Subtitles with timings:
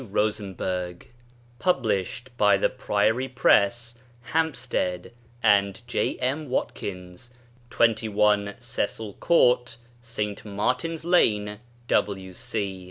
[0.03, 1.09] ROSENBERG
[1.59, 3.99] Published by THE PRIORY PRESS,
[4.33, 5.11] HAMPSTEAD
[5.43, 6.17] AND J.
[6.17, 6.49] M.
[6.49, 7.29] WATKINS,
[7.69, 10.43] 21, CECIL COURT ST.
[10.43, 12.79] MARTIN'S LANE, W.C.